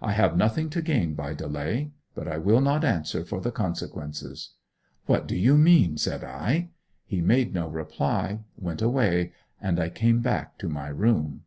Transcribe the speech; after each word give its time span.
I 0.00 0.12
have 0.12 0.34
nothing 0.34 0.70
to 0.70 0.80
gain 0.80 1.12
by 1.12 1.34
delay. 1.34 1.90
But 2.14 2.26
I 2.26 2.38
will 2.38 2.62
not 2.62 2.86
answer 2.86 3.22
for 3.22 3.38
the 3.42 3.52
consequences.' 3.52 4.52
'What 5.04 5.26
do 5.28 5.36
you 5.36 5.58
mean?' 5.58 5.98
said 5.98 6.24
I. 6.24 6.70
He 7.04 7.20
made 7.20 7.52
no 7.52 7.68
reply, 7.68 8.44
went 8.56 8.80
away, 8.80 9.32
and 9.60 9.78
I 9.78 9.90
came 9.90 10.22
back 10.22 10.56
to 10.60 10.70
my 10.70 10.88
room. 10.88 11.42